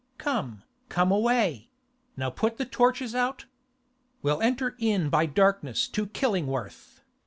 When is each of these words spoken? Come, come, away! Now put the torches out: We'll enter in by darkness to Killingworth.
Come, 0.17 0.63
come, 0.89 1.11
away! 1.11 1.69
Now 2.17 2.31
put 2.31 2.57
the 2.57 2.65
torches 2.65 3.13
out: 3.13 3.45
We'll 4.23 4.41
enter 4.41 4.75
in 4.79 5.11
by 5.11 5.27
darkness 5.27 5.87
to 5.89 6.07
Killingworth. 6.07 7.03